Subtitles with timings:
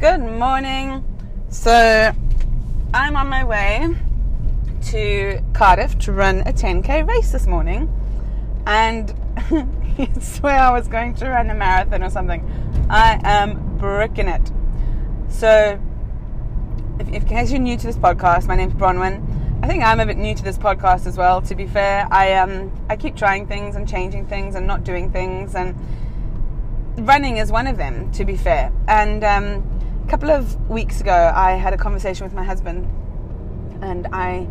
[0.00, 1.04] Good morning.
[1.50, 1.70] So,
[2.94, 3.86] I'm on my way
[4.84, 7.92] to Cardiff to run a 10k race this morning,
[8.64, 9.14] and
[9.98, 12.42] you swear I was going to run a marathon or something.
[12.88, 14.50] I am bricking it.
[15.28, 15.78] So,
[16.98, 19.22] if, if, in case you're new to this podcast, my name's Bronwyn.
[19.62, 21.42] I think I'm a bit new to this podcast as well.
[21.42, 25.12] To be fair, I um I keep trying things and changing things and not doing
[25.12, 25.76] things, and
[26.96, 28.10] running is one of them.
[28.12, 29.79] To be fair, and um,
[30.10, 32.84] a couple of weeks ago, I had a conversation with my husband,
[33.80, 34.48] and I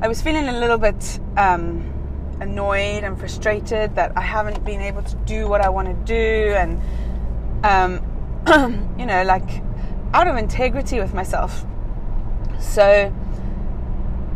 [0.00, 1.92] I was feeling a little bit um,
[2.40, 6.54] annoyed and frustrated that I haven't been able to do what I want to do,
[6.54, 6.80] and
[7.62, 9.62] um, you know, like
[10.14, 11.66] out of integrity with myself.
[12.58, 13.12] So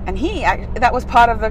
[0.07, 1.51] and he that was part of the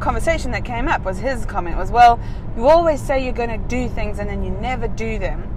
[0.00, 2.18] conversation that came up was his comment was well
[2.56, 5.53] you always say you're going to do things and then you never do them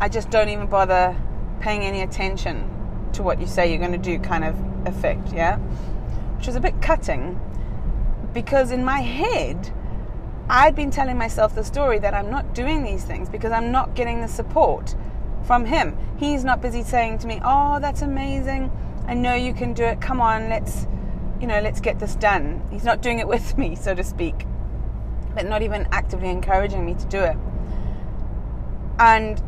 [0.00, 1.16] i just don't even bother
[1.60, 2.68] paying any attention
[3.12, 5.56] to what you say you're going to do kind of effect yeah
[6.36, 7.40] which was a bit cutting
[8.32, 9.72] because in my head
[10.50, 13.94] i'd been telling myself the story that i'm not doing these things because i'm not
[13.94, 14.94] getting the support
[15.44, 18.70] from him he's not busy saying to me oh that's amazing
[19.08, 20.02] I know you can do it.
[20.02, 20.86] Come on, let's,
[21.40, 22.62] you know, let's get this done.
[22.70, 24.44] He's not doing it with me, so to speak,
[25.34, 27.36] but not even actively encouraging me to do it.
[28.98, 29.42] And,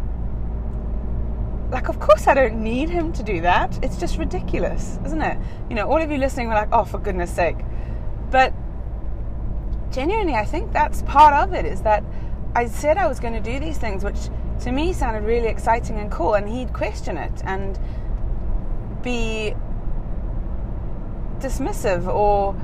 [1.71, 3.79] like, of course, I don't need him to do that.
[3.83, 5.39] It's just ridiculous, isn't it?
[5.69, 7.57] You know, all of you listening were like, oh, for goodness sake.
[8.31, 8.53] But
[9.91, 12.05] genuinely, I think that's part of it is that
[12.55, 14.19] I said I was going to do these things, which
[14.62, 17.43] to me sounded really exciting and cool, and he'd question it.
[17.45, 17.79] And
[19.03, 19.55] be
[21.39, 22.55] dismissive or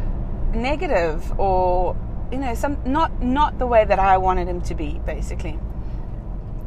[0.54, 1.96] negative or
[2.30, 5.58] you know some not not the way that I wanted him to be basically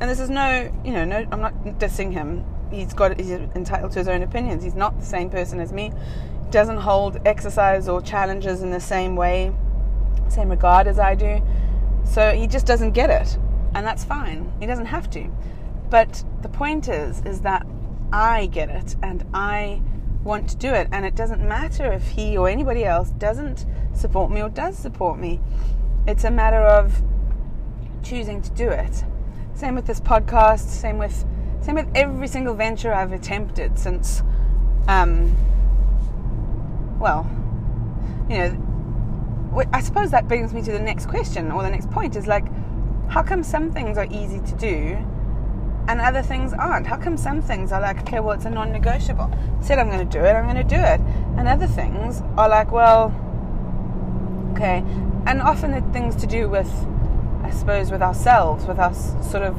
[0.01, 2.45] and this is no you know no I'm not dissing him.
[2.71, 4.63] He's got he's entitled to his own opinions.
[4.63, 5.91] He's not the same person as me.
[6.45, 9.53] He doesn't hold exercise or challenges in the same way
[10.31, 11.41] same regard as I do.
[12.05, 13.37] So he just doesn't get it.
[13.73, 14.51] And that's fine.
[14.59, 15.29] He doesn't have to.
[15.89, 17.65] But the point is is that
[18.11, 19.81] I get it and I
[20.23, 20.87] want to do it.
[20.91, 25.19] And it doesn't matter if he or anybody else doesn't support me or does support
[25.19, 25.39] me.
[26.07, 27.01] It's a matter of
[28.03, 29.03] choosing to do it.
[29.59, 31.25] Same with this podcast, same with
[31.59, 34.23] same with every single venture I've attempted since
[34.87, 35.35] um
[36.97, 37.29] well,
[38.29, 42.15] you know, I suppose that brings me to the next question or the next point
[42.15, 42.45] is like
[43.09, 44.97] how come some things are easy to do
[45.89, 46.87] and other things aren't?
[46.87, 49.29] How come some things are like, okay, well, it's a non negotiable?
[49.59, 51.01] Said I'm going to do it, I'm going to do it.
[51.37, 53.13] And other things are like, well,
[54.53, 54.85] okay.
[55.25, 56.71] And often the things to do with,
[57.43, 59.57] I suppose, with ourselves, with us sort of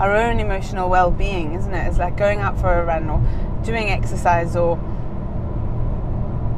[0.00, 1.86] our own emotional well being, isn't it?
[1.86, 3.20] It's like going out for a run or
[3.64, 4.78] doing exercise or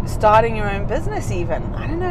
[0.07, 1.63] starting your own business, even.
[1.75, 2.07] I don't know.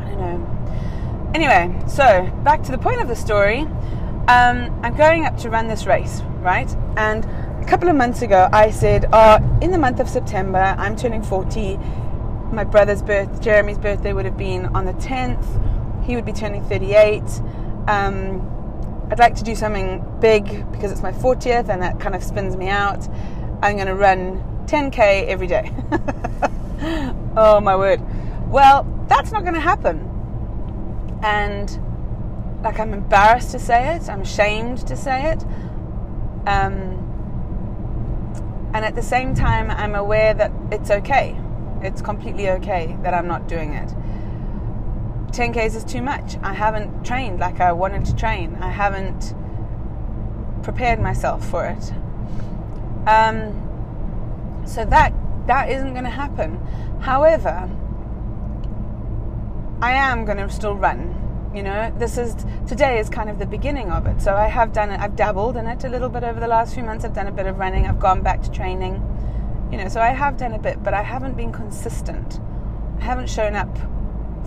[0.00, 1.30] I don't know.
[1.34, 3.66] Anyway, so back to the point of the story
[4.28, 6.74] um, I'm going up to run this race, right?
[6.96, 7.26] And
[7.62, 11.22] a couple of months ago, I said, oh, in the month of September, I'm turning
[11.22, 11.78] 40.
[12.50, 15.44] My brother's birth, Jeremy's birthday would have been on the 10th.
[16.04, 17.22] He would be turning 38.
[17.88, 18.50] Um,
[19.10, 22.56] I'd like to do something big because it's my 40th and that kind of spins
[22.56, 23.06] me out.
[23.62, 25.72] I'm going to run 10k every day.
[27.36, 28.00] oh my word.
[28.50, 30.10] Well, that's not going to happen.
[31.22, 31.70] And
[32.62, 35.42] like I'm embarrassed to say it, I'm ashamed to say it.
[36.46, 37.00] Um,
[38.74, 41.38] and at the same time, I'm aware that it's okay.
[41.82, 43.94] It's completely okay that I'm not doing it.
[45.34, 46.36] 10Ks is too much.
[46.42, 48.56] I haven't trained like I wanted to train.
[48.60, 49.34] I haven't
[50.62, 51.92] prepared myself for it.
[53.08, 55.12] Um, so that
[55.48, 56.56] that isn't going to happen.
[57.00, 57.68] However,
[59.82, 61.20] I am going to still run
[61.54, 62.34] you know this is
[62.66, 65.56] today is kind of the beginning of it so i have done it i've dabbled
[65.56, 67.56] in it a little bit over the last few months i've done a bit of
[67.58, 68.94] running i've gone back to training
[69.70, 72.40] you know so i have done a bit but i haven't been consistent
[72.98, 73.78] i haven't shown up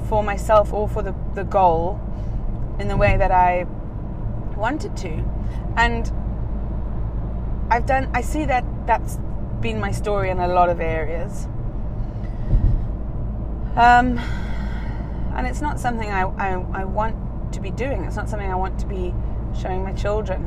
[0.07, 1.99] for myself or for the, the goal
[2.79, 3.65] in the way that i
[4.55, 5.23] wanted to
[5.75, 6.11] and
[7.69, 9.17] i've done i see that that's
[9.61, 11.47] been my story in a lot of areas
[13.77, 14.17] um,
[15.35, 18.03] and it's not something I, I, I want to be doing.
[18.05, 19.13] It's not something I want to be
[19.59, 20.43] showing my children.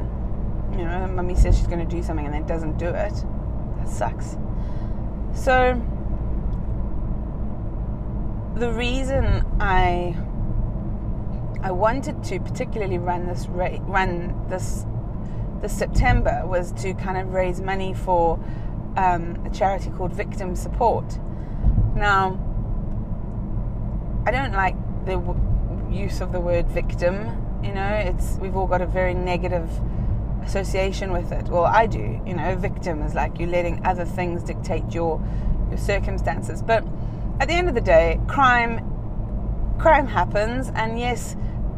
[0.73, 3.15] You know, mummy says she's going to do something and then doesn't do it.
[3.79, 4.37] That sucks.
[5.33, 5.81] So,
[8.61, 10.15] the reason I
[11.62, 14.85] I wanted to particularly run this run this
[15.62, 18.39] this September was to kind of raise money for
[18.97, 21.19] um, a charity called Victim Support.
[21.95, 22.39] Now,
[24.27, 24.75] I don't like
[25.07, 25.41] the w-
[25.91, 27.61] use of the word victim.
[27.65, 29.71] You know, it's we've all got a very negative
[30.43, 31.49] association with it.
[31.49, 32.21] Well, I do.
[32.27, 35.19] You know, victim is like you're letting other things dictate your
[35.71, 36.62] your circumstances.
[36.62, 36.85] But
[37.40, 38.87] at the end of the day, crime
[39.78, 41.34] crime happens, and yes,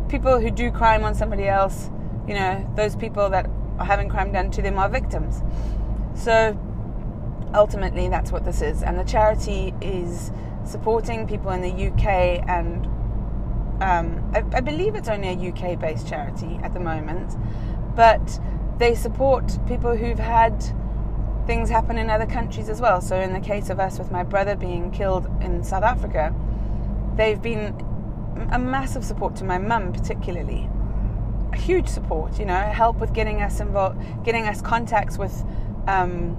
[0.08, 1.88] people who do crime on somebody else,
[2.26, 3.48] you know, those people that
[3.78, 5.40] are having crime done to them are victims.
[6.16, 6.58] So
[7.54, 10.32] ultimately, that's what this is, and the charity is
[10.64, 12.88] supporting people in the UK and.
[13.80, 17.34] Um, I, I believe it's only a UK based charity at the moment,
[17.96, 18.38] but
[18.78, 20.64] they support people who've had
[21.46, 23.00] things happen in other countries as well.
[23.00, 26.34] So, in the case of us, with my brother being killed in South Africa,
[27.16, 27.74] they've been
[28.52, 30.68] a massive support to my mum, particularly.
[31.52, 35.44] A huge support, you know, help with getting us involved, getting us contacts with,
[35.86, 36.36] um,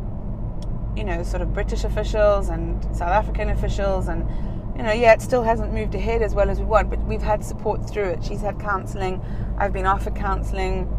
[0.96, 4.08] you know, sort of British officials and South African officials.
[4.08, 4.28] And,
[4.76, 7.22] you know, yeah, it still hasn't moved ahead as well as we want, but we've
[7.22, 8.24] had support through it.
[8.24, 9.24] She's had counselling,
[9.58, 10.90] I've been offered counselling.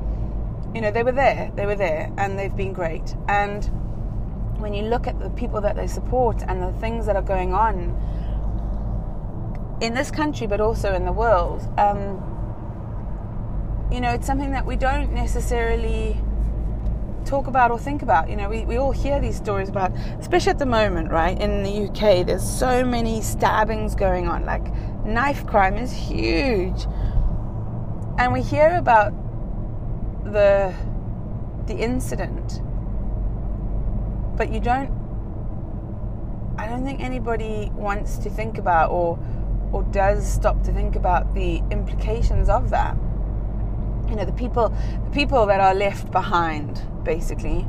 [0.75, 3.15] You know, they were there, they were there, and they've been great.
[3.29, 3.69] And
[4.65, 7.53] when you look at the people that they support and the things that are going
[7.53, 7.95] on
[9.83, 12.19] in this country, but also in the world, um,
[13.93, 16.17] you know, it's something that we don't necessarily
[17.27, 18.31] talk about or think about.
[18.31, 21.39] You know, we, we all hear these stories about, especially at the moment, right?
[21.39, 24.47] In the UK, there's so many stabbings going on.
[24.47, 24.65] Like,
[25.05, 26.87] knife crime is huge.
[28.17, 29.13] And we hear about
[30.25, 30.75] the
[31.67, 32.61] the incident
[34.37, 34.91] but you don't
[36.57, 39.19] I don't think anybody wants to think about or
[39.73, 42.97] or does stop to think about the implications of that.
[44.09, 47.67] You know, the people the people that are left behind basically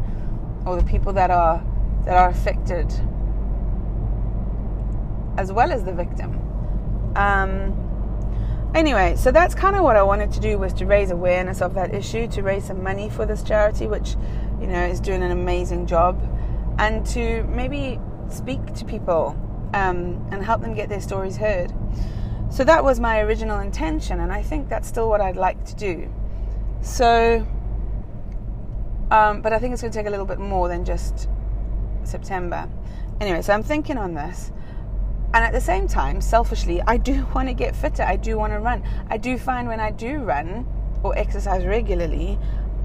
[0.66, 1.64] or the people that are
[2.06, 2.92] that are affected
[5.38, 6.40] as well as the victim.
[7.16, 11.62] Um, anyway, so that's kind of what I wanted to do was to raise awareness
[11.62, 14.16] of that issue, to raise some money for this charity, which
[14.62, 16.22] you know is doing an amazing job
[16.78, 18.00] and to maybe
[18.30, 19.36] speak to people
[19.74, 21.74] um, and help them get their stories heard.
[22.50, 25.76] So that was my original intention, and I think that's still what I'd like to
[25.76, 26.14] do.
[26.82, 27.46] So,
[29.12, 31.28] um, but I think it's going to take a little bit more than just
[32.04, 32.70] September.
[33.20, 34.52] Anyway, so I'm thinking on this.
[35.34, 38.04] And at the same time, selfishly, I do want to get fitter.
[38.04, 38.84] I do want to run.
[39.10, 40.66] I do find when I do run
[41.04, 42.40] or exercise regularly,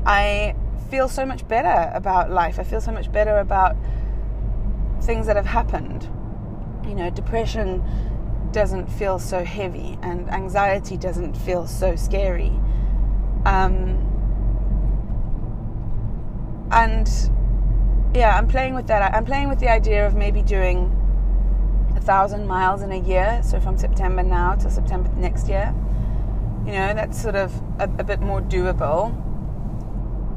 [0.04, 0.54] I
[0.90, 2.58] feel so much better about life.
[2.58, 3.76] I feel so much better about
[5.02, 6.08] things that have happened.
[6.86, 7.82] You know, depression
[8.52, 12.52] doesn't feel so heavy and anxiety doesn't feel so scary.
[13.44, 14.06] Um,
[16.72, 17.08] and
[18.14, 19.14] yeah, I'm playing with that.
[19.14, 20.96] I'm playing with the idea of maybe doing
[21.96, 23.40] a thousand miles in a year.
[23.44, 25.74] So from September now to September next year.
[26.66, 29.14] You know, that's sort of a, a bit more doable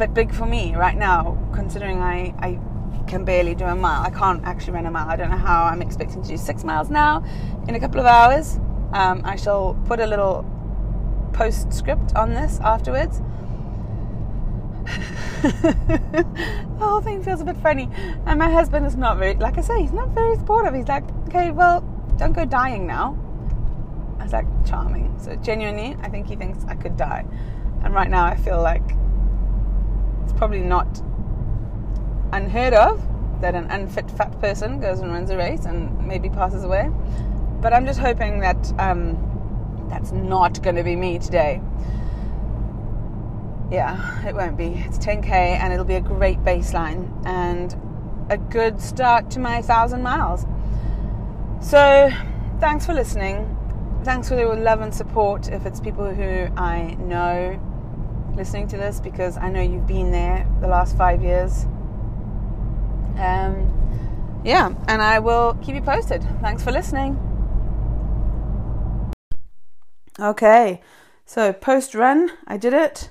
[0.04, 2.60] but big for me right now, considering I, I
[3.08, 4.02] can barely do a mile.
[4.02, 5.08] I can't actually run a mile.
[5.08, 7.24] I don't know how I'm expecting to do six miles now
[7.70, 8.58] in a couple of hours.
[8.92, 10.44] Um, I shall put a little
[11.32, 13.20] postscript on this afterwards.
[15.42, 16.26] the
[16.80, 17.90] whole thing feels a bit funny.
[18.26, 20.74] And my husband is not very, like I say, he's not very supportive.
[20.74, 21.80] He's like, okay, well,
[22.18, 23.18] don't go dying now.
[24.20, 25.18] I was like, charming.
[25.18, 27.24] So genuinely, I think he thinks I could die.
[27.86, 28.84] And right now, I feel like
[30.38, 31.02] probably not
[32.32, 33.02] unheard of
[33.42, 36.90] that an unfit fat person goes and runs a race and maybe passes away.
[37.62, 41.62] But I'm just hoping that um, that's not going to be me today.
[43.70, 44.84] Yeah, it won't be.
[44.86, 47.76] It's 10k and it'll be a great baseline and
[48.30, 50.46] a good start to my thousand miles.
[51.60, 52.12] So,
[52.60, 53.58] thanks for listening.
[54.04, 55.50] Thanks for your love and support.
[55.50, 57.60] If it's people who I know
[58.36, 61.66] listening to this because I know you've been there the last five years.
[63.18, 66.24] Um, yeah, and I will keep you posted.
[66.42, 67.20] Thanks for listening.
[70.20, 70.82] Okay,
[71.26, 73.10] so post run, I did it.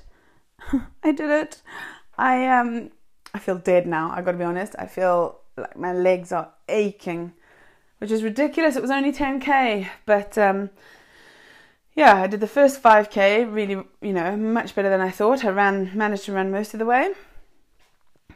[1.03, 1.61] I did it.
[2.17, 2.91] I um,
[3.33, 4.11] I feel dead now.
[4.11, 4.75] I got to be honest.
[4.77, 7.33] I feel like my legs are aching,
[7.97, 8.75] which is ridiculous.
[8.75, 10.69] It was only 10k, but um,
[11.95, 15.45] yeah, I did the first 5k really, you know, much better than I thought.
[15.45, 17.13] I ran, managed to run most of the way.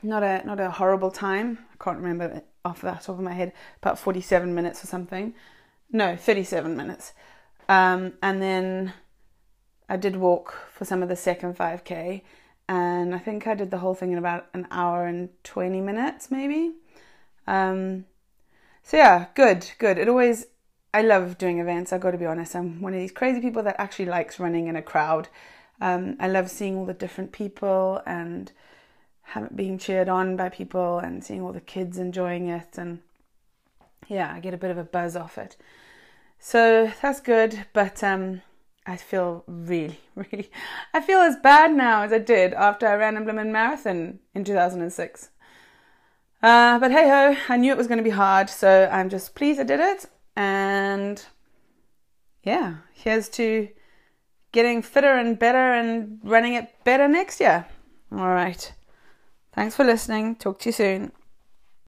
[0.04, 1.58] Not a not a horrible time.
[1.74, 3.52] I can't remember off the top of my head.
[3.82, 5.34] About 47 minutes or something.
[5.92, 7.14] No, 37 minutes.
[7.70, 8.94] Um, and then
[9.90, 12.22] I did walk for some of the second 5k,
[12.68, 16.30] and I think I did the whole thing in about an hour and 20 minutes,
[16.30, 16.74] maybe.
[17.46, 18.06] Um,
[18.84, 19.98] so, yeah, good, good.
[19.98, 20.48] It always,
[20.94, 22.56] I love doing events, I've got to be honest.
[22.56, 25.27] I'm one of these crazy people that actually likes running in a crowd.
[25.79, 28.51] Um, I love seeing all the different people and
[29.53, 32.77] being cheered on by people and seeing all the kids enjoying it.
[32.77, 33.00] And
[34.08, 35.58] yeah, I get a bit of a buzz off it.
[36.39, 38.41] So that's good, but um,
[38.86, 40.50] I feel really, really,
[40.94, 44.44] I feel as bad now as I did after I ran a Blooming Marathon in
[44.44, 45.29] 2006.
[46.41, 49.36] Uh, but hey ho, I knew it was going to be hard, so I'm just
[49.36, 50.06] pleased I did it.
[50.38, 51.25] And
[52.44, 53.70] yeah, here's to
[54.51, 57.65] getting fitter and better and running it better next year.
[58.12, 58.72] All right.
[59.53, 60.36] Thanks for listening.
[60.36, 61.12] Talk to you soon.